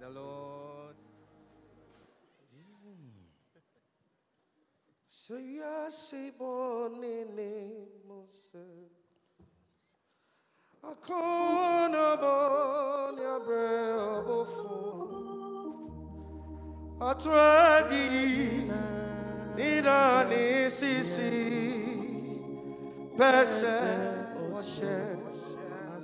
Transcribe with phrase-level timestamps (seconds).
[0.00, 0.96] the Lord.
[6.38, 7.36] Born in
[8.06, 8.66] Mose.
[10.84, 14.78] Akona bon ya brebo fo.
[17.00, 18.06] Atradi
[19.58, 21.32] ida ni sisi.
[23.18, 23.78] Pese
[24.52, 24.96] washe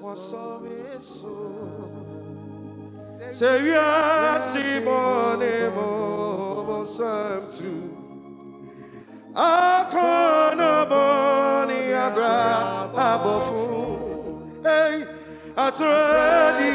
[0.02, 0.82] wasomi
[3.32, 6.98] Say yes, born in Mose
[7.56, 7.88] too.
[9.34, 12.36] akɔnɔ bɔni abra
[13.08, 13.62] abɔfo
[14.76, 14.96] ei
[15.64, 16.74] aturadi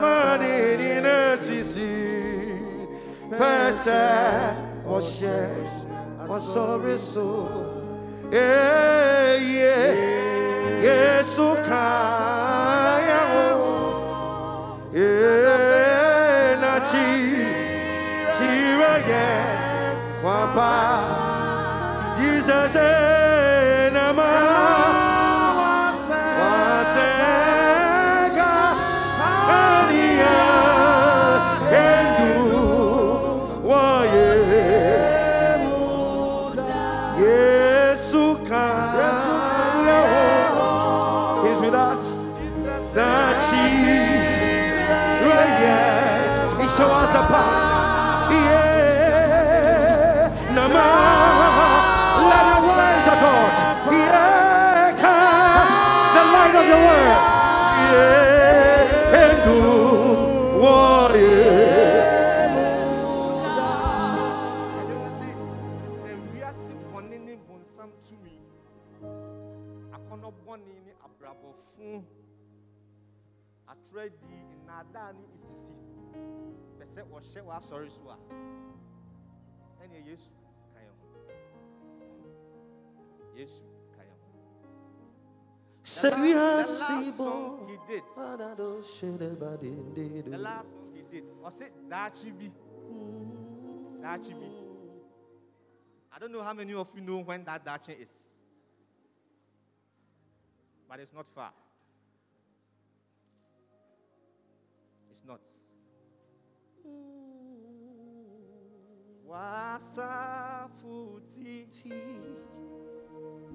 [0.00, 1.92] mani nina sisi.
[3.38, 4.02] Pɛsɛ
[4.88, 5.38] ɔhyɛ
[6.34, 7.28] ɔsɔre so.
[8.32, 9.76] Eye
[10.86, 12.43] yesu kaya
[16.62, 17.08] nati
[18.36, 19.26] tira yɛ
[20.22, 20.72] kwapa.
[22.16, 22.76] Jesus
[86.04, 88.02] Say we are song he did
[90.26, 92.48] the last song he did ɔse daakye bi
[94.02, 94.48] daakye bi
[96.14, 98.10] I don't know how many of you know when that daakye is.
[100.88, 101.50] But it's not far.
[105.10, 105.40] It's not.
[109.28, 110.74] Wasafuti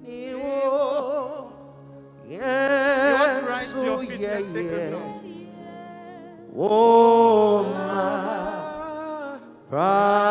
[0.02, 0.79] Niwo.
[2.30, 4.20] You want to rise to your Yes, feet?
[4.20, 4.90] Yeah, let's take oh, yeah.
[4.90, 5.14] song.
[6.56, 10.29] Oh, my Prophet,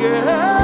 [0.00, 0.57] yeah.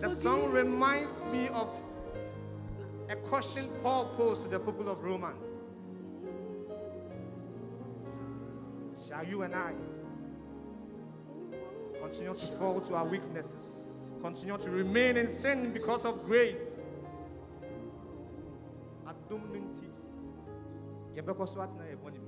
[0.00, 1.68] The song reminds me of
[3.08, 5.36] a question Paul posed to the people of Romans.
[9.06, 9.72] Shall you and I
[12.00, 13.84] continue to fall to our weaknesses?
[14.22, 16.76] Continue to remain in sin because of grace?
[21.46, 22.25] So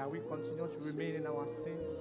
[0.00, 1.98] Shall we continue to remain in our sins?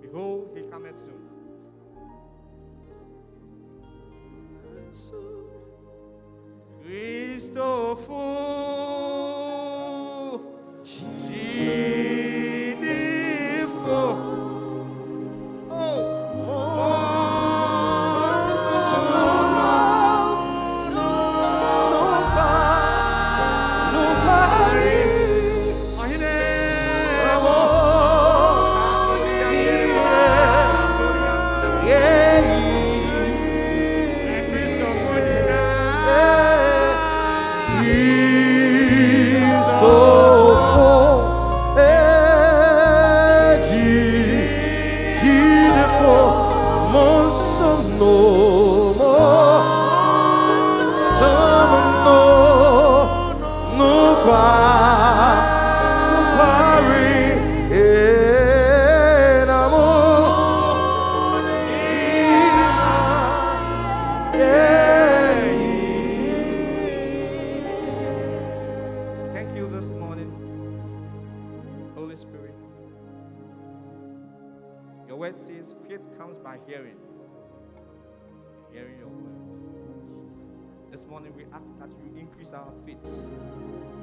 [0.00, 1.20] Behold, he cometh soon.
[6.82, 8.31] Christopher,
[81.02, 83.26] This morning we ask that you increase our faith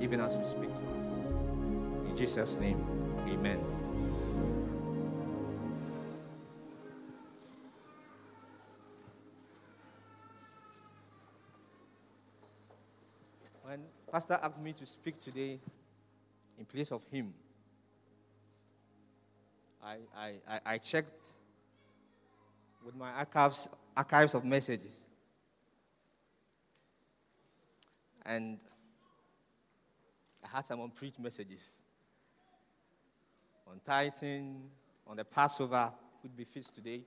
[0.02, 1.14] even as you speak to us.
[2.10, 2.84] In Jesus' name,
[3.26, 3.58] amen.
[13.64, 13.80] When
[14.12, 15.58] Pastor asked me to speak today
[16.58, 17.34] in place of him,
[19.82, 21.28] I, I, I, checked
[22.86, 25.06] with my archives, archives of messages.
[28.26, 28.60] And
[30.44, 31.80] I had some unpreached messages
[33.68, 34.70] on tithing,
[35.08, 35.92] on the Passover,
[36.24, 37.02] would be feast today.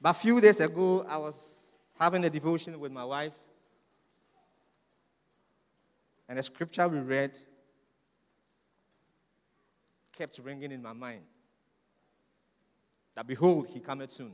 [0.00, 3.34] But a few days ago, I was having a devotion with my wife,
[6.28, 7.38] and the scripture we read
[10.12, 11.22] kept ringing in my mind
[13.14, 14.32] that behold, he cometh soon.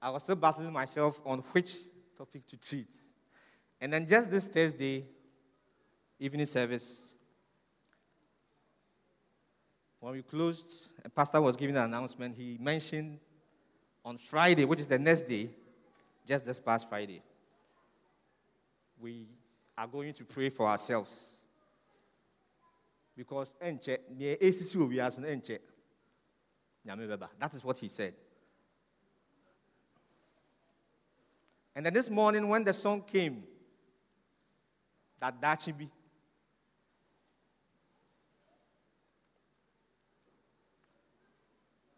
[0.00, 1.76] I was still battling myself on which
[2.16, 2.94] topic to treat.
[3.80, 5.04] And then just this Thursday
[6.18, 7.14] evening service,
[10.00, 12.36] when we closed, a pastor was giving an announcement.
[12.36, 13.18] He mentioned
[14.04, 15.50] on Friday, which is the next day,
[16.26, 17.20] just this past Friday,
[19.00, 19.26] we
[19.76, 21.34] are going to pray for ourselves.
[23.16, 23.56] Because.
[27.40, 28.14] That is what he said.
[31.78, 33.44] And then this morning, when the song came,
[35.20, 35.88] that Dachibi,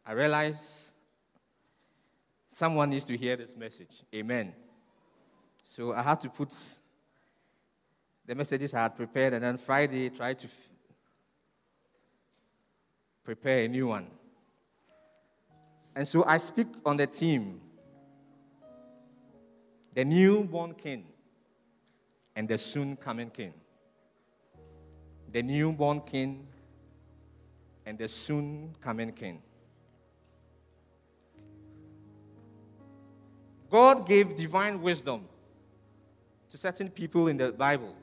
[0.05, 0.91] I realized
[2.47, 4.03] someone needs to hear this message.
[4.15, 4.53] Amen.
[5.65, 6.55] So I had to put
[8.27, 10.69] the messages I had prepared, and then Friday try to f-
[13.25, 14.09] prepare a new one.
[15.97, 17.63] And so I speak on the theme
[19.95, 21.05] the newborn king
[22.37, 23.53] and the soon coming king.
[25.33, 26.47] The newborn king
[27.87, 29.43] and the soon coming king.
[33.71, 35.29] God gave divine wisdom
[36.49, 37.95] to certain people in the Bible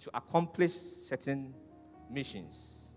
[0.00, 1.54] to accomplish certain
[2.10, 2.90] missions.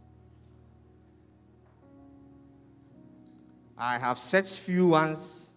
[3.78, 5.49] I have searched few ones.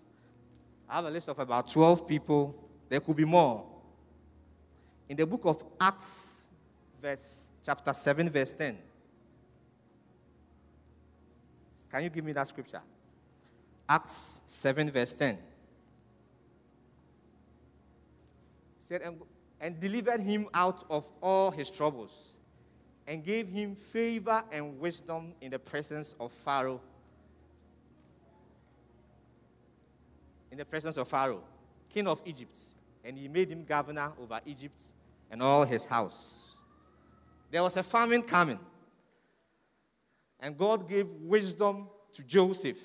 [0.92, 2.54] I have a list of about 12 people.
[2.90, 3.66] There could be more.
[5.08, 6.50] In the book of Acts,
[7.00, 8.76] verse chapter 7, verse 10.
[11.90, 12.82] Can you give me that scripture?
[13.88, 15.30] Acts 7, verse 10.
[15.30, 15.40] It
[18.78, 19.16] said, and,
[19.62, 22.36] and delivered him out of all his troubles,
[23.06, 26.82] and gave him favor and wisdom in the presence of Pharaoh.
[30.52, 31.42] In the presence of Pharaoh,
[31.88, 32.60] king of Egypt,
[33.02, 34.82] and he made him governor over Egypt
[35.30, 36.56] and all his house.
[37.50, 38.58] There was a famine coming,
[40.38, 42.76] and God gave wisdom to Joseph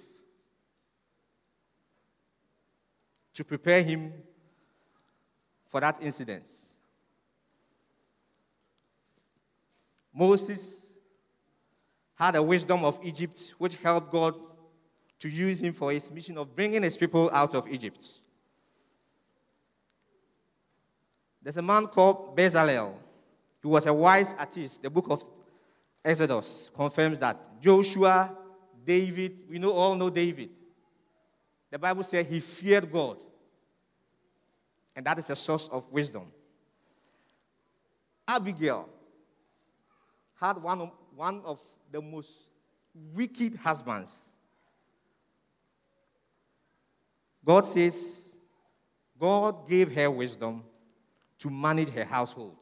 [3.34, 4.14] to prepare him
[5.66, 6.48] for that incident.
[10.14, 11.00] Moses
[12.16, 14.36] had a wisdom of Egypt which helped God
[15.20, 18.06] to use him for his mission of bringing his people out of Egypt.
[21.42, 22.94] There's a man called Bezalel
[23.62, 24.84] who was a wise artist.
[24.84, 25.24] The book of
[26.04, 27.62] Exodus confirms that.
[27.62, 28.38] Joshua,
[28.86, 30.50] David, we know all know David.
[31.72, 33.18] The Bible says he feared God.
[34.96, 36.32] And that is a source of wisdom.
[38.28, 38.90] Abigail
[40.40, 42.50] had one of, one of the most
[43.14, 44.30] wicked husbands.
[47.48, 48.36] God says
[49.18, 50.64] God gave her wisdom
[51.40, 52.58] to manage her household.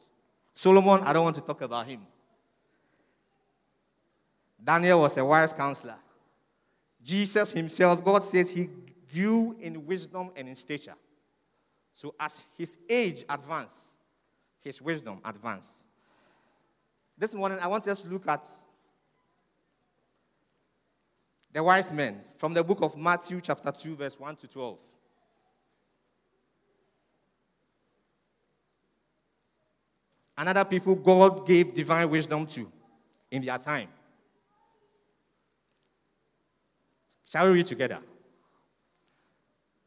[0.54, 2.06] Solomon, I don't want to talk about him.
[4.62, 5.96] Daniel was a wise counselor.
[7.02, 8.68] Jesus himself, God says he
[9.12, 10.94] grew in wisdom and in stature.
[11.92, 13.94] So as his age advanced,
[14.60, 15.82] his wisdom advanced.
[17.18, 18.46] This morning, I want us to look at
[21.56, 24.78] the wise men from the book of Matthew, chapter 2, verse 1 to 12.
[30.36, 32.70] Another people God gave divine wisdom to
[33.30, 33.88] in their time.
[37.24, 38.00] Shall we read together?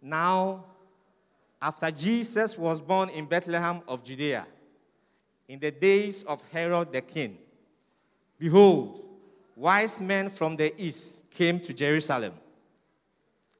[0.02, 0.66] Now,
[1.62, 4.48] after Jesus was born in Bethlehem of Judea,
[5.48, 7.38] in the days of Herod the king,
[8.40, 9.06] behold,
[9.60, 12.34] wise men from the east came to Jerusalem,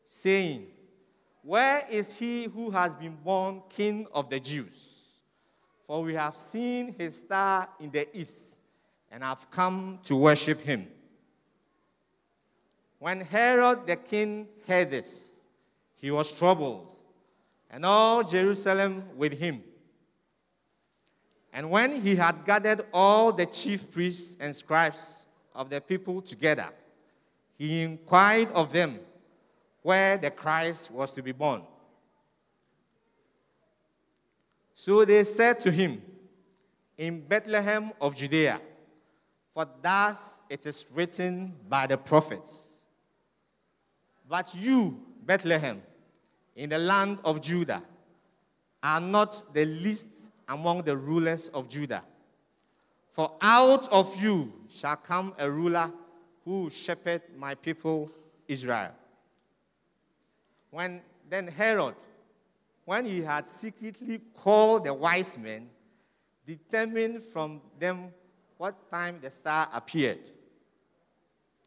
[0.06, 0.66] saying,
[1.44, 5.18] Where is he who has been born king of the Jews?
[5.84, 8.60] For we have seen his star in the east
[9.12, 10.88] and have come to worship him.
[12.98, 15.46] When Herod the king heard this,
[15.96, 16.90] he was troubled,
[17.70, 19.64] and all Jerusalem with him.
[21.52, 26.70] And when he had gathered all the chief priests and scribes of the people together,
[27.58, 29.00] he inquired of them
[29.82, 31.62] where the Christ was to be born.
[34.74, 36.02] So they said to him,
[36.98, 38.62] In Bethlehem of Judea,
[39.52, 42.86] for thus it is written by the prophets.
[44.28, 45.82] But you, Bethlehem,
[46.56, 47.82] in the land of Judah,
[48.82, 52.04] are not the least among the rulers of Judah.
[53.20, 55.92] For out of you shall come a ruler
[56.46, 58.10] who will shepherd my people
[58.48, 58.94] Israel.
[60.72, 61.96] When then Herod,
[62.86, 65.70] when he had secretly called the wise men,
[66.46, 68.14] determined from them
[68.56, 70.30] what time the star appeared.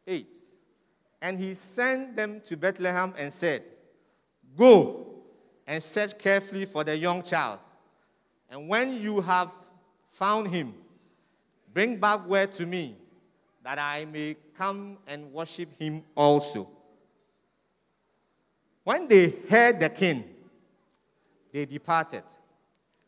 [0.06, 0.26] 8.
[1.20, 3.62] And he sent them to Bethlehem and said,
[4.56, 5.22] Go
[5.66, 7.58] and search carefully for the young child.
[8.50, 9.52] And when you have
[10.08, 10.76] found him,
[11.72, 12.96] bring back word to me
[13.62, 16.68] that I may come and worship him also.
[18.84, 20.24] When they heard the king,
[21.52, 22.24] they departed.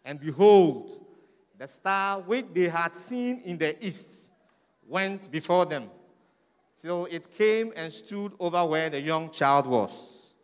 [0.04, 0.92] And behold,
[1.58, 4.32] the star which they had seen in the east
[4.86, 5.90] went before them
[6.80, 10.34] till it came and stood over where the young child was.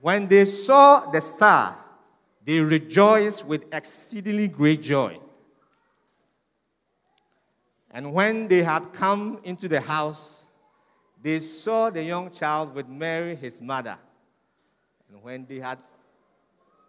[0.00, 1.76] When they saw the star,
[2.44, 5.18] they rejoiced with exceedingly great joy.
[7.92, 10.48] And when they had come into the house,
[11.22, 13.98] they saw the young child with Mary, his mother
[15.12, 15.78] and when they had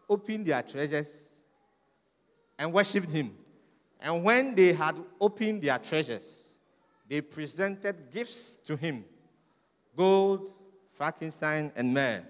[0.09, 1.43] opened their treasures
[2.57, 3.35] and worshipped him,
[3.99, 6.57] and when they had opened their treasures,
[7.09, 9.03] they presented gifts to him
[9.95, 10.51] gold,
[10.89, 12.23] frankincense, and myrrh.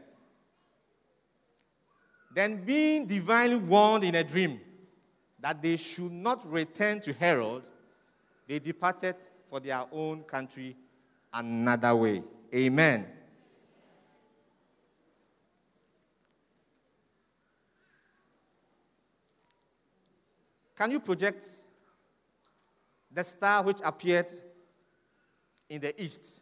[2.36, 4.60] Then, being divinely warned in a dream
[5.40, 7.68] that they should not return to Herod,
[8.48, 10.76] they departed for their own country
[11.34, 12.24] another way.
[12.54, 13.06] Amen.
[20.76, 21.46] Can you project
[23.12, 24.28] the star which appeared
[25.70, 26.40] in the east?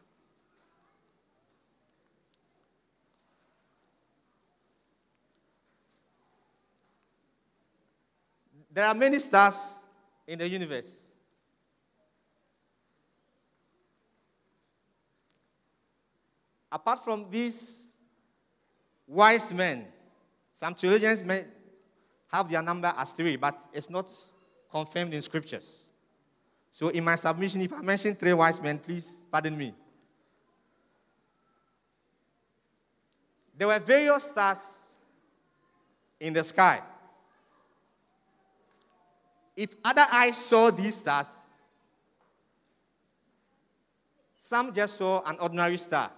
[8.74, 9.76] There are many stars
[10.26, 11.01] in the universe.
[16.72, 17.92] Apart from these
[19.08, 19.86] wise men,
[20.54, 21.44] some theologians may
[22.32, 24.08] have their number as three, but it's not
[24.72, 25.84] confirmed in scriptures.
[26.72, 29.74] So, in my submission, if I mention three wise men, please pardon me.
[33.58, 34.80] There were various stars
[36.20, 36.82] in the sky.
[39.56, 41.28] If other eyes saw these stars,
[44.38, 46.12] some just saw an ordinary star.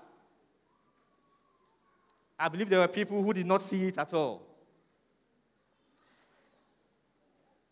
[2.43, 4.41] I believe there were people who did not see it at all.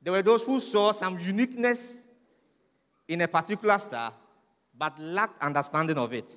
[0.02, 2.08] There were those who saw some uniqueness
[3.06, 4.14] in a particular star
[4.78, 6.34] but lacked understanding of it.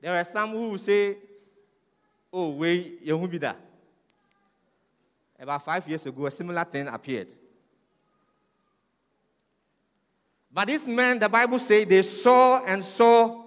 [0.00, 1.16] There were some who would say,
[2.32, 3.04] Oh, wait,
[3.40, 3.56] there.
[5.40, 7.26] About five years ago, a similar thing appeared.
[10.52, 13.42] But these men, the Bible says, they saw and saw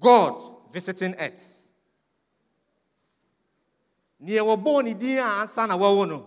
[0.00, 1.68] God visiting earth.
[4.20, 6.26] Near wɔbɔɔ ne din a ansa na wɔwɔ no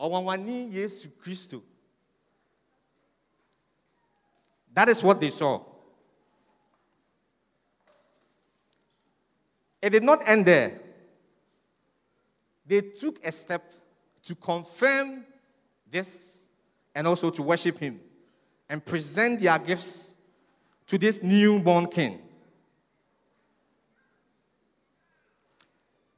[0.00, 1.62] ɔwanwani yesu kristo
[4.72, 5.60] that is what they saw
[9.82, 10.80] it did not end there
[12.64, 13.62] they took a step
[14.22, 15.24] to confirm
[15.90, 16.44] this
[16.94, 17.98] and also to worship him
[18.68, 20.14] and present their gifts
[20.86, 22.20] to this newborn king.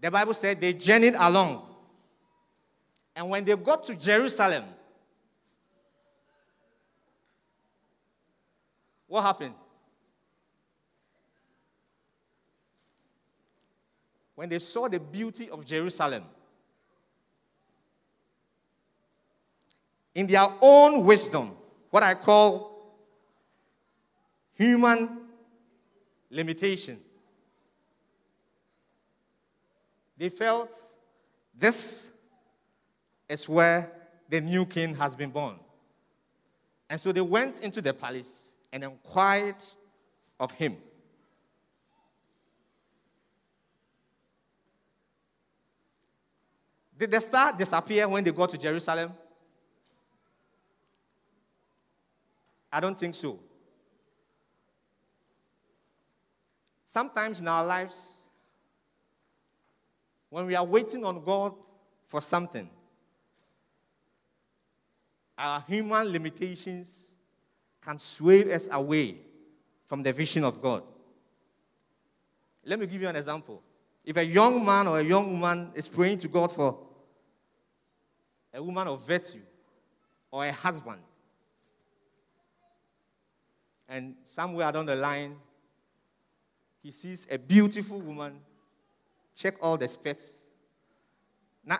[0.01, 1.63] The Bible said they journeyed along.
[3.15, 4.65] And when they got to Jerusalem,
[9.07, 9.55] what happened?
[14.35, 16.25] When they saw the beauty of Jerusalem,
[20.15, 21.53] in their own wisdom,
[21.91, 22.71] what I call
[24.55, 25.27] human
[26.31, 26.99] limitation.
[30.21, 30.71] They felt
[31.59, 32.13] this
[33.27, 33.91] is where
[34.29, 35.55] the new king has been born.
[36.91, 39.57] And so they went into the palace and inquired
[40.39, 40.77] of him.
[46.99, 49.15] Did the star disappear when they got to Jerusalem?
[52.71, 53.41] I don't think so.
[56.85, 58.20] Sometimes in our lives,
[60.31, 61.55] when we are waiting on God
[62.07, 62.69] for something,
[65.37, 67.17] our human limitations
[67.83, 69.17] can sway us away
[69.85, 70.83] from the vision of God.
[72.65, 73.63] Let me give you an example.
[74.05, 76.79] If a young man or a young woman is praying to God for
[78.53, 79.41] a woman of virtue
[80.31, 81.01] or a husband,
[83.89, 85.37] and somewhere down the line,
[86.83, 88.41] he sees a beautiful woman,
[89.35, 90.47] check all the specs.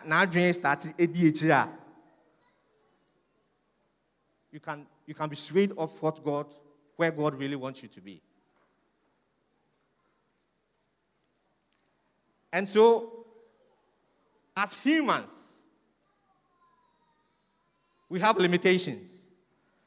[0.05, 1.69] Now, dream started ADHD.
[4.51, 6.47] You can, you can be swayed off what God,
[6.95, 8.21] where God really wants you to be.
[12.53, 13.25] And so,
[14.55, 15.51] as humans,
[18.09, 19.27] we have limitations.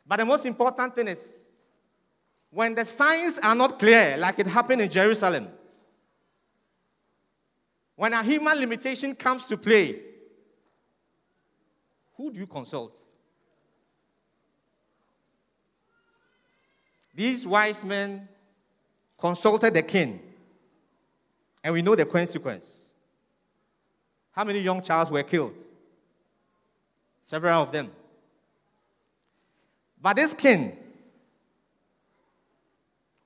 [0.07, 1.45] But the most important thing is
[2.51, 5.49] when the signs are not clear, like it happened in Jerusalem,
[7.97, 9.99] when a human limitation comes to play,
[12.17, 12.97] who do you consult?
[17.15, 18.29] These wise men
[19.19, 20.21] consulted the king,
[21.63, 22.71] and we know the consequence.
[24.33, 25.57] How many young childs were killed?
[27.23, 27.91] Several of them.
[30.03, 30.77] But this king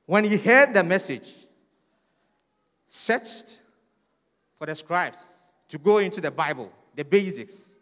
[0.08, 1.34] when he heard the message,
[2.88, 3.60] searched
[4.58, 7.76] for the scribes to go into the Bible, the basics.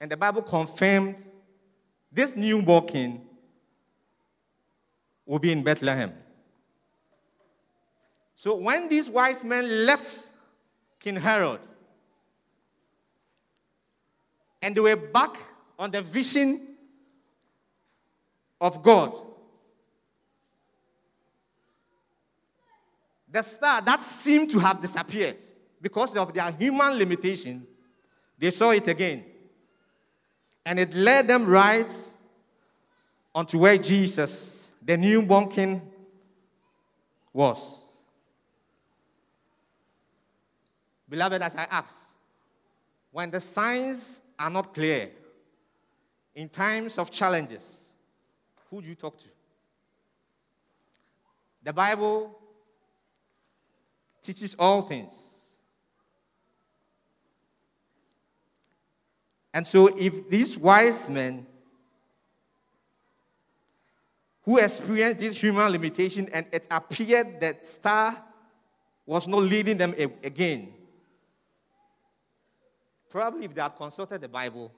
[0.00, 1.16] And the Bible confirmed
[2.10, 3.20] this newborn king
[5.24, 6.12] will be in Bethlehem.
[8.34, 10.28] So when these wise men left
[10.98, 11.60] King Herod
[14.62, 15.36] and they were back
[15.78, 16.68] on the vision
[18.60, 19.12] of God.
[23.32, 25.36] The star that seemed to have disappeared
[25.80, 27.66] because of their human limitation,
[28.38, 29.24] they saw it again.
[30.66, 31.92] And it led them right
[33.34, 35.80] onto where Jesus, the newborn king,
[37.32, 37.86] was.
[41.08, 42.14] Beloved, as I ask,
[43.10, 45.10] when the signs are not clear,
[46.34, 47.94] in times of challenges,
[48.70, 49.28] who do you talk to?
[51.62, 52.41] The Bible
[54.22, 55.56] teaches all things.
[59.52, 61.46] And so, if these wise men
[64.44, 68.16] who experienced this human limitation and it appeared that star
[69.04, 70.72] was not leading them again,
[73.10, 74.72] probably if they had consulted the Bible,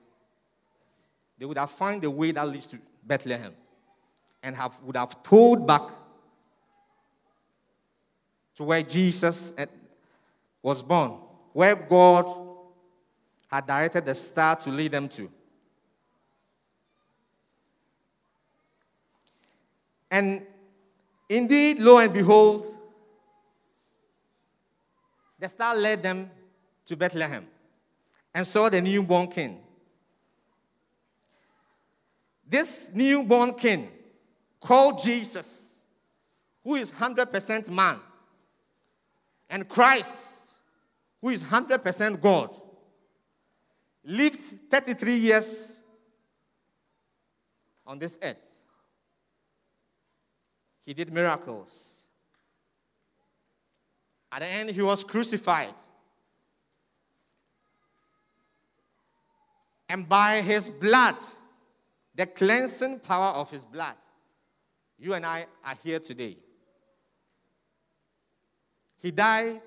[1.38, 3.52] they would have found the way that leads to Bethlehem
[4.42, 5.83] and have, would have told back
[8.54, 9.52] to where Jesus
[10.62, 11.18] was born,
[11.52, 12.26] where God
[13.50, 15.30] had directed the star to lead them to.
[20.10, 20.46] And
[21.28, 22.66] indeed, lo and behold,
[25.38, 26.30] the star led them
[26.86, 27.46] to Bethlehem
[28.34, 29.60] and saw the newborn king.
[32.48, 33.88] This newborn king,
[34.60, 35.84] called Jesus,
[36.62, 37.98] who is 100% man,
[39.48, 40.59] and Christ,
[41.20, 42.54] who is 100% God,
[44.04, 44.38] lived
[44.70, 45.83] 33 years
[47.87, 48.37] on this earth.
[50.83, 52.09] He did miracles.
[54.30, 55.74] At the end, he was crucified.
[59.88, 61.16] And by his blood,
[62.14, 63.96] the cleansing power of his blood,
[64.98, 66.37] you and I are here today.
[69.04, 69.60] He died,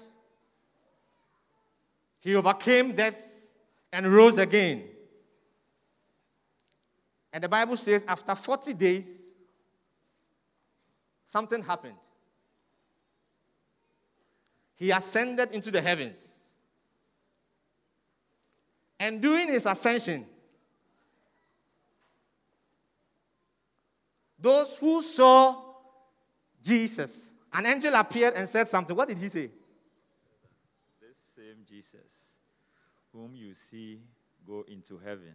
[2.21, 3.15] he overcame death
[3.93, 4.83] and rose again.
[7.31, 9.21] And the Bible says after 40 days,
[11.23, 11.93] something happened.
[14.75, 16.49] He ascended into the heavens.
[18.99, 20.25] And during his ascension,
[24.39, 25.61] those who saw
[26.63, 28.95] Jesus, an angel appeared and said something.
[28.95, 29.49] What did he say?
[31.01, 32.35] This same Jesus,
[33.11, 34.01] whom you see
[34.45, 35.33] go into heaven,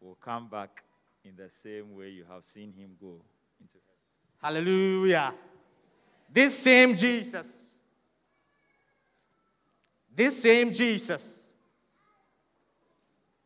[0.00, 0.82] will come back
[1.24, 3.20] in the same way you have seen him go
[3.60, 4.62] into heaven.
[4.64, 5.32] Hallelujah.
[6.32, 7.66] This same Jesus,
[10.14, 11.52] this same Jesus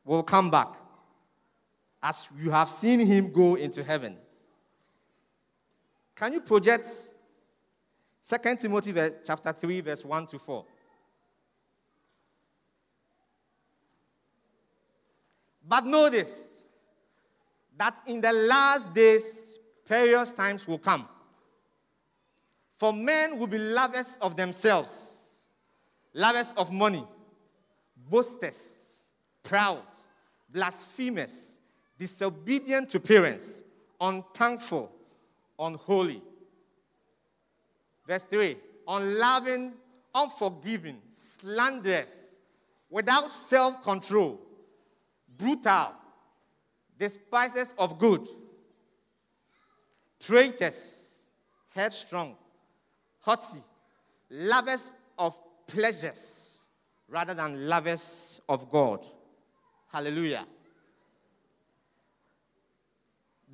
[0.04, 0.74] will come back
[2.02, 4.16] as you have seen him go into heaven.
[6.14, 6.86] Can you project
[8.26, 10.64] 2 Timothy chapter 3, verse 1 to 4?
[15.66, 16.50] But know this
[17.76, 21.08] that in the last days, perilous times will come.
[22.70, 25.46] For men will be lovers of themselves,
[26.12, 27.04] lovers of money,
[28.08, 29.10] boasters,
[29.42, 29.82] proud,
[30.48, 31.60] blasphemous,
[31.98, 33.62] disobedient to parents,
[34.00, 34.92] unthankful,
[35.58, 36.22] unholy.
[38.06, 39.72] Verse 3 unloving,
[40.14, 42.38] unforgiving, slanderous,
[42.90, 44.40] without self control,
[45.38, 45.92] brutal,
[46.98, 48.26] despisers of good,
[50.20, 51.30] traitors,
[51.74, 52.36] headstrong,
[53.20, 53.60] haughty,
[54.30, 56.66] lovers of pleasures
[57.08, 59.06] rather than lovers of God.
[59.90, 60.46] Hallelujah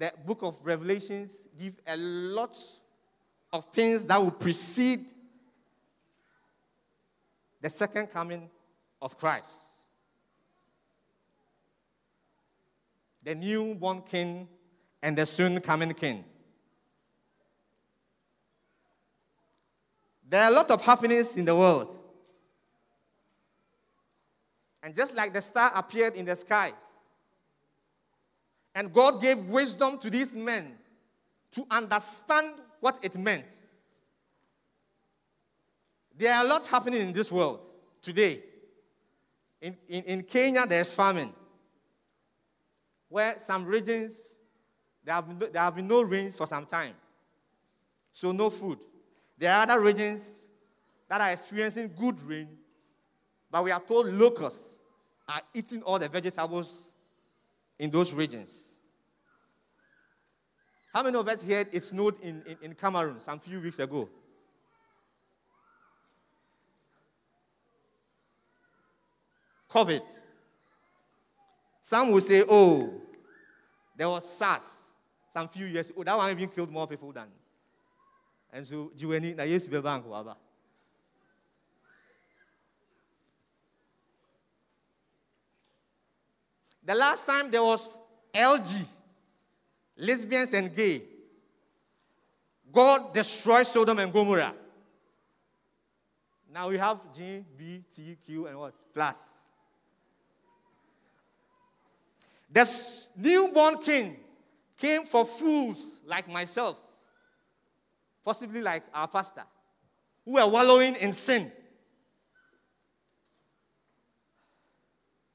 [0.00, 2.56] the book of Revelations give a lot
[3.52, 5.00] of things that will precede
[7.60, 8.48] the second coming
[9.02, 9.50] of Christ.
[13.22, 14.48] The newborn king
[15.02, 16.24] and the soon coming king.
[20.28, 21.98] There are a lot of happenings in the world.
[24.82, 26.72] And just like the star appeared in the sky,
[28.74, 30.78] and God gave wisdom to these men
[31.52, 33.46] to understand what it meant.
[36.16, 37.64] There are a lot happening in this world
[38.02, 38.40] today.
[39.60, 41.32] In, in, in Kenya, there's famine,
[43.08, 44.36] where some regions,
[45.04, 46.94] there have, no, there have been no rains for some time.
[48.12, 48.78] So, no food.
[49.38, 50.46] There are other regions
[51.08, 52.48] that are experiencing good rain,
[53.50, 54.78] but we are told locusts
[55.28, 56.94] are eating all the vegetables
[57.78, 58.69] in those regions.
[60.92, 64.08] How many of us heard it snowed in, in, in Cameroon some few weeks ago?
[69.70, 70.02] COVID.
[71.80, 73.00] Some will say, oh,
[73.96, 74.90] there was SARS
[75.30, 75.92] some few years.
[75.96, 77.28] Oh, that one even killed more people than.
[78.52, 80.34] And so, Juweni, na be bank waba.
[86.84, 87.98] The last time there was
[88.34, 88.84] LG,
[90.00, 91.02] lesbians and gay,
[92.72, 94.54] God destroyed Sodom and Gomorrah.
[96.52, 98.74] Now we have G, B, T, Q, and what?
[98.92, 99.34] Plus.
[102.52, 102.68] The
[103.16, 104.16] newborn king
[104.76, 106.80] came for fools like myself,
[108.24, 109.44] possibly like our pastor,
[110.24, 111.52] who were wallowing in sin.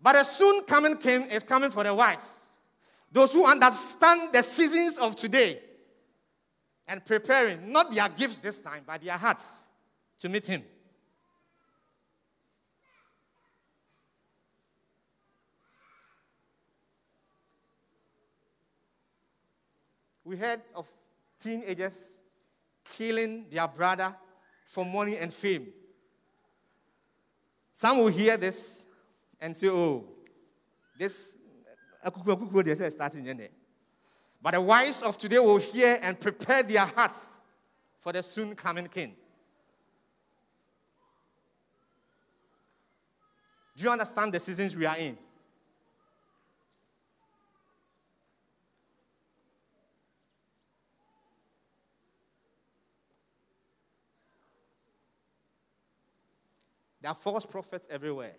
[0.01, 2.44] But a soon coming king is coming for the wise,
[3.15, 5.57] those who understand the seasons of today
[6.85, 9.69] and preparing not their gifts this time, but their hearts
[10.19, 10.61] to meet him.
[20.25, 20.85] We heard of
[21.39, 22.19] teenagers
[22.83, 24.13] killing their brother
[24.67, 25.67] for money and fame.
[27.71, 28.85] Some will hear this
[29.39, 30.03] and say, oh,
[30.99, 31.34] this
[32.05, 33.49] is starting.
[34.41, 37.41] But the wise of today will hear and prepare their hearts
[37.99, 39.15] for the soon coming king.
[43.75, 45.17] Do you understand the seasons we are in?
[57.01, 58.33] There are false prophets everywhere.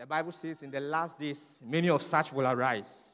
[0.00, 3.12] The Bible says in the last days, many of such will arise.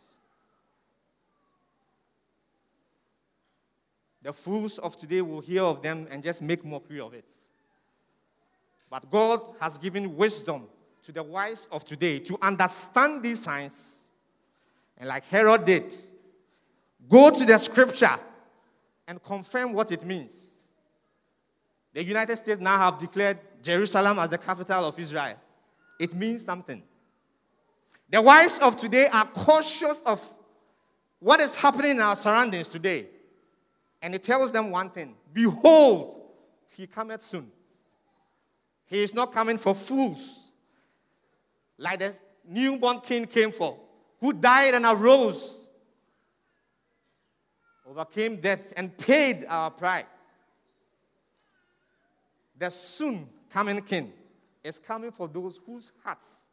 [4.22, 7.28] The fools of today will hear of them and just make mockery of it.
[8.88, 10.68] But God has given wisdom
[11.02, 14.04] to the wise of today to understand these signs.
[14.96, 15.92] And like Herod did,
[17.08, 18.16] go to the scripture
[19.08, 20.40] and confirm what it means.
[21.92, 25.36] The United States now have declared Jerusalem as the capital of Israel.
[25.98, 26.82] It means something.
[28.10, 30.22] The wise of today are cautious of
[31.18, 33.06] what is happening in our surroundings today.
[34.02, 36.20] And it tells them one thing Behold,
[36.68, 37.50] he cometh soon.
[38.86, 40.52] He is not coming for fools
[41.78, 42.16] like the
[42.48, 43.76] newborn king came for,
[44.20, 45.68] who died and arose,
[47.88, 50.04] overcame death, and paid our price
[52.58, 54.12] the soon coming king
[54.66, 56.48] is coming for those whose hearts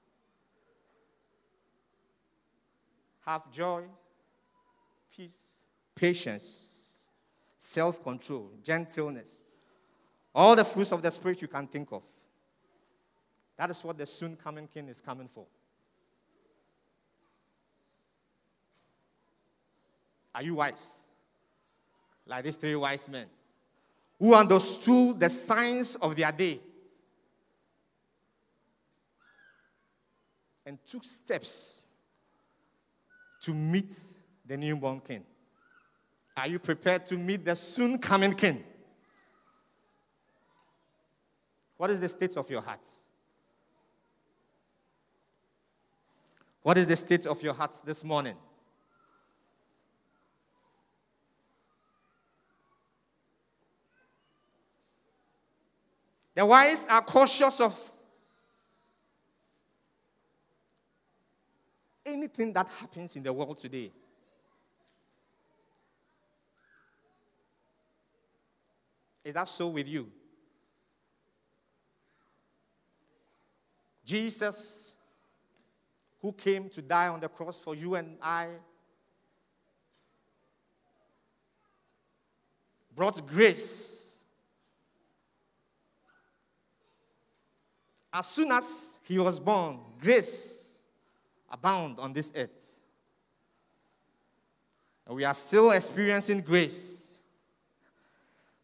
[3.25, 3.83] have joy,
[5.15, 5.63] peace,
[5.95, 7.05] patience,
[7.57, 9.43] self control, gentleness,
[10.35, 12.03] all the fruits of the Spirit you can think of.
[13.57, 15.45] That is what the soon coming king is coming for.
[20.35, 20.99] Are you wise?
[22.27, 23.25] Like these three wise men
[24.19, 26.59] who understood the signs of their day
[30.65, 31.85] and took steps
[33.41, 33.93] to meet
[34.45, 35.23] the newborn king.
[36.35, 38.63] Are you prepared to meet the soon coming king?
[41.77, 42.87] What is the state of your heart?
[46.61, 48.35] What is the state of your heart this morning?
[56.35, 57.92] The wise are cautious of
[62.05, 63.91] anything that happens in the world today.
[69.23, 70.11] Is that so with you?
[74.05, 74.95] Jesus,
[76.21, 78.47] who came to die on the cross for you and I,
[82.95, 84.03] brought grace
[88.13, 90.62] As soon as he was born, grace
[91.53, 92.49] abound on this earth.
[95.07, 97.11] And we are still experiencing grace.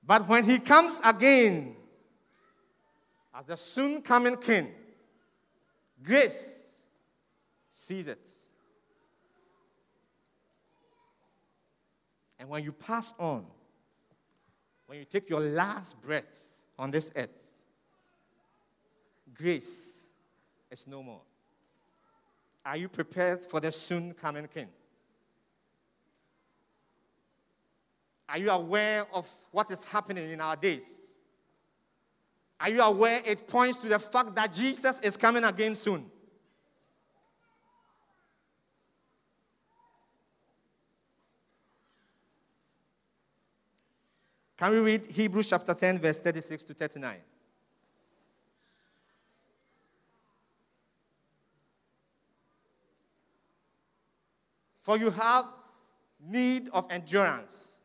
[0.06, 1.76] But when he comes again
[3.34, 4.70] as the soon coming king,
[6.04, 6.66] grace
[8.08, 8.30] it.
[12.38, 13.46] And when you pass on,
[14.88, 16.28] when you take your last breath
[16.78, 17.30] on this earth,
[19.34, 20.06] grace
[20.72, 21.22] is no more.
[22.70, 24.68] Are you prepared for the soon coming King?
[28.30, 31.02] Are you aware of what is happening in our days?
[32.62, 36.06] Are you aware it points to the fact that Jesus is coming again soon?
[44.58, 47.16] Can we read Hebrews chapter 10, verse 36 to 39?
[54.80, 55.46] For you have
[56.20, 57.80] need of endurance,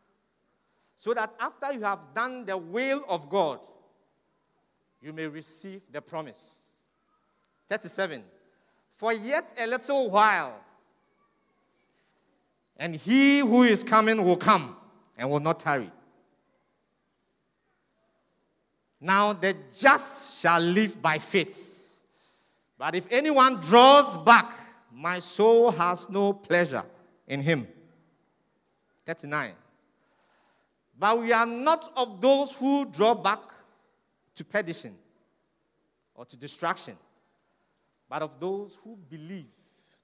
[0.97, 3.61] so that after you have done the will of God,
[5.01, 6.61] you may receive the promise.
[7.69, 8.23] 37.
[8.97, 10.61] For yet a little while,
[12.77, 14.77] and he who is coming will come
[15.17, 15.91] and will not tarry.
[19.01, 22.01] Now the just shall live by faith.
[22.79, 24.51] But if anyone draws back,
[24.95, 26.85] my soul has no pleasure
[27.27, 27.67] in him.
[29.05, 29.51] 39.
[30.99, 33.41] But we are not of those who draw back
[34.37, 34.95] to perdition
[36.15, 36.97] or to destruction,
[38.09, 39.51] but of those who believe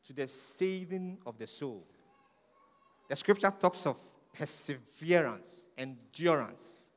[0.04, 1.86] to the saving of the soul.
[3.08, 3.96] The scripture talks of
[4.32, 6.90] perseverance, endurance.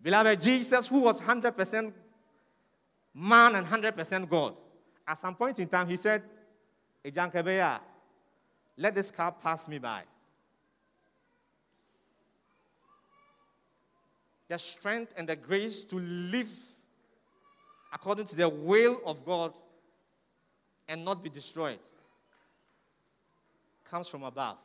[0.00, 1.92] Beloved, Jesus, who was 100%
[3.14, 4.54] man and 100% God,
[5.06, 6.22] at some point in time, he said,
[7.04, 7.80] Ejankebeya,
[8.76, 10.02] let this car pass me by.
[14.48, 16.50] The strength and the grace to live
[17.92, 19.52] according to the will of God
[20.88, 21.78] and not be destroyed
[23.90, 24.56] comes from above.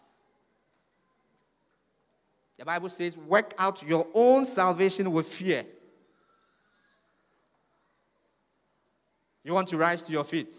[2.58, 5.66] The Bible says, work out your own salvation with fear.
[9.44, 10.54] You want to rise to your feet?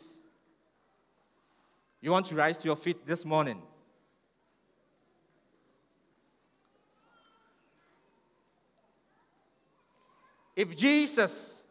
[2.05, 3.63] You want to rise to your feet this morning?
[10.55, 11.65] If Jesus,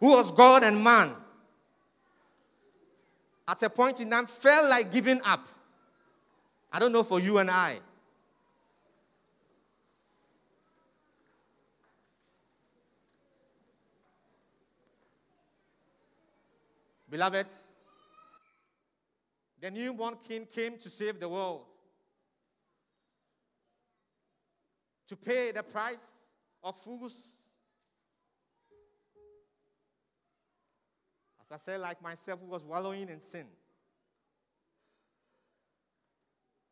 [0.00, 1.14] who was God and man,
[3.48, 5.48] at a point in time felt like giving up,
[6.70, 7.78] I don't know for you and I.
[17.08, 17.46] Beloved,
[19.64, 21.62] the newborn king came to save the world,
[25.06, 26.26] to pay the price
[26.62, 27.30] of fools.
[31.40, 33.46] As I said, like myself, who was wallowing in sin.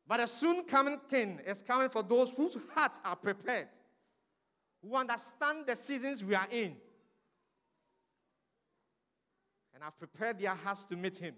[0.07, 3.69] But a soon coming king is coming for those whose hearts are prepared,
[4.83, 6.77] who understand the seasons we are in
[9.73, 11.35] and have prepared their hearts to meet him.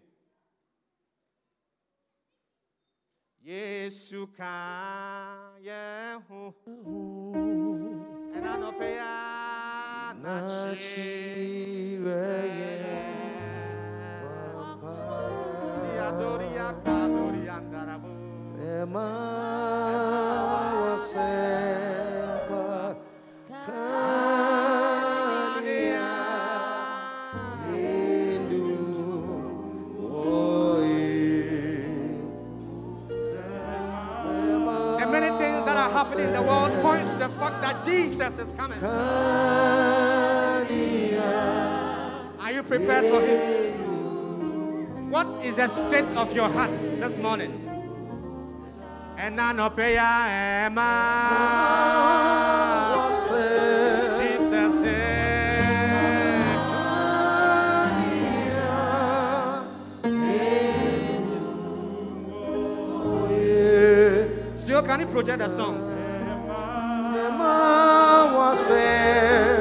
[3.45, 4.57] Yesu ka
[5.61, 6.55] yehu.
[8.37, 10.49] Enanopea na
[15.77, 18.09] Si adoria kadori andarabu
[18.57, 18.87] The
[35.95, 38.83] happening in the world points to the fact that Jesus is coming.
[42.41, 45.11] Are you prepared for him?
[45.11, 47.61] What is the state of your heart this morning?
[54.19, 54.85] Jesus
[64.85, 65.84] can you project the song?
[67.65, 69.54] Yesu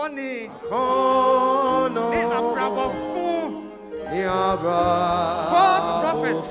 [0.00, 0.28] Akɔnɔ
[0.70, 3.28] bɔne ne abrabɔfo
[5.50, 6.50] false prophets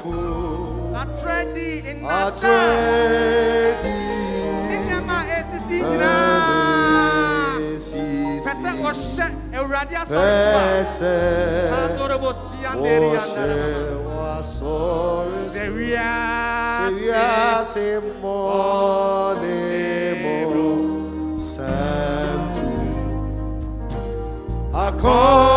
[0.93, 2.29] Matredi in Nata.
[2.29, 3.95] Atredi.
[4.69, 7.57] Nneɛma a ɛsisi nyinaa.
[8.45, 9.27] Pɛ sɛ wɔhyɛ
[9.57, 10.61] Awurade asɔre so a.
[10.61, 11.13] Pese.
[11.85, 14.05] Adorable Sianderi Andarababa.
[14.15, 15.33] Wasore.
[15.51, 16.89] Sɛ wiase.
[16.89, 17.85] Seriase
[18.21, 19.58] monemo
[25.01, 25.48] Akono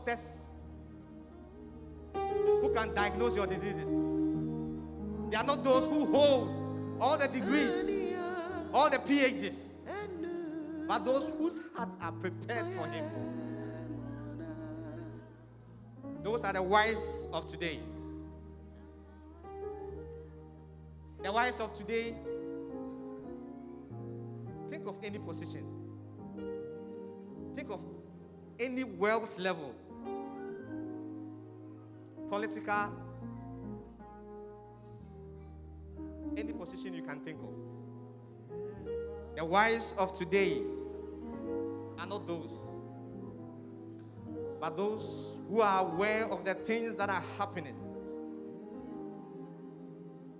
[0.00, 0.46] doctors
[2.14, 3.90] who can diagnose your diseases.
[5.30, 8.14] They are not those who hold all the degrees,
[8.72, 9.74] all the PhDs,
[10.86, 13.04] but those whose hearts are prepared for Him.
[16.22, 17.80] Those are the wise of today.
[21.22, 22.14] The wise of today,
[24.70, 25.64] think of any position.
[27.54, 27.84] Think of
[28.58, 29.74] any wealth level,
[32.30, 32.92] political,
[36.36, 37.50] any position you can think of.
[39.36, 40.62] The wise of today
[41.98, 42.56] are not those,
[44.60, 47.74] but those who are aware of the things that are happening.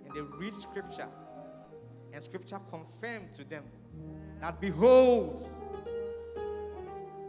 [0.05, 1.09] And they read scripture,
[2.13, 3.63] and scripture confirmed to them
[4.39, 5.49] that behold,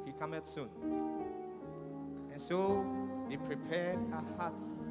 [0.07, 0.69] he cometh soon.
[2.31, 3.02] And so
[3.33, 4.85] they prepared their hearts.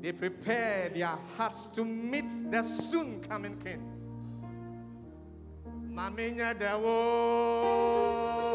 [0.00, 3.82] They prepared their hearts to meet the soon coming king.
[5.90, 8.47] Maminya dewo.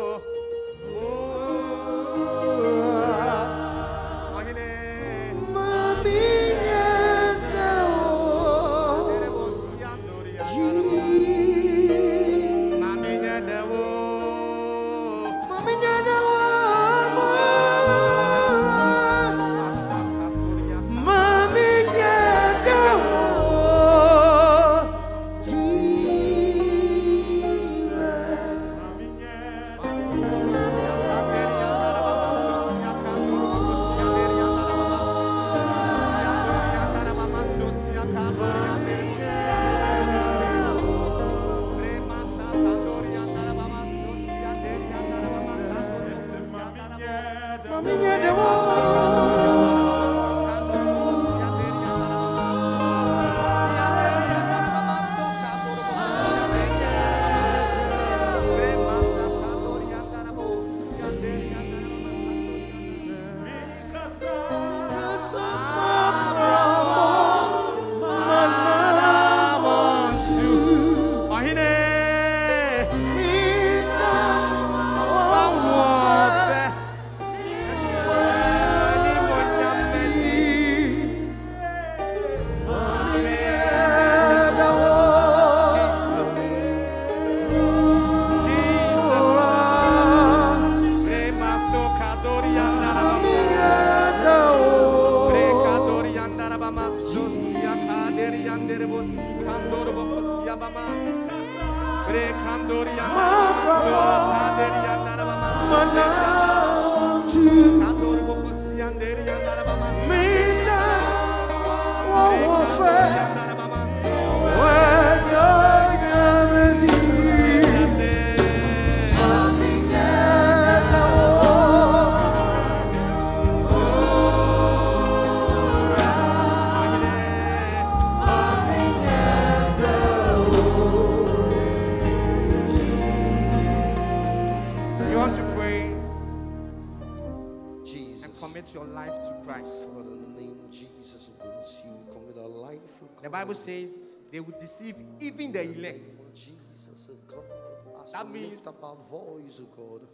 [148.24, 150.08] That means- lift up our voice, oh God,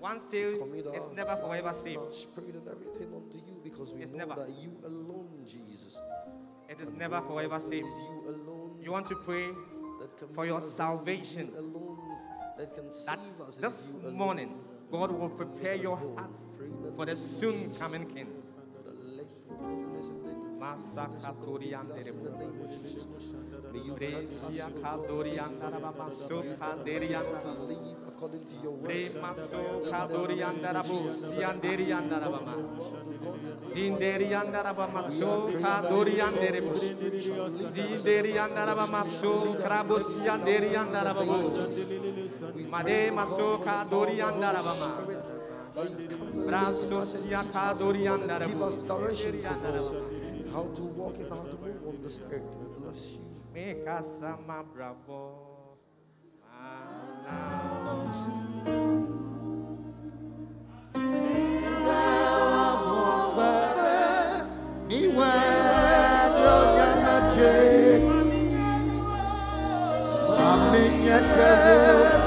[0.00, 2.12] One our, is never forever saved.
[2.12, 4.34] spirit and everything unto you because we It's know never.
[4.42, 5.96] that you alone, Jesus,
[6.68, 7.86] It is never forever saved.
[7.86, 9.46] you alone You want to pray
[10.00, 11.52] that can for your us, it is salvation.
[11.56, 11.98] Alone
[12.58, 13.56] that can that save us.
[13.56, 16.52] this morning God will prepare your hearts
[16.94, 18.28] for the soon coming King.
[18.84, 21.88] The late holiness and the Masakatorian
[23.68, 24.08] us in the name of Jesus.
[24.08, 28.72] May you grant us, Bresia God, kadorian daraba masoka derian to live according to your
[28.72, 28.88] word.
[28.88, 32.54] Bre masoka dorian darabo sian derian daraba ma.
[33.62, 36.74] Zinderian daraba masoka dorian derebo.
[37.50, 41.38] Zinderian daraba maso krabo sian derian daraba bo.
[42.70, 44.90] Made masoka dorian daraba ma.
[46.46, 47.02] Braso
[48.48, 49.90] Give us directions, Zinderian daraba.
[49.92, 52.42] God, how to walk and how to move on this earth.
[52.58, 53.37] We bless you.
[54.02, 55.34] Sama bravo.
[56.40, 57.58] Mana.
[70.38, 72.17] Aminyete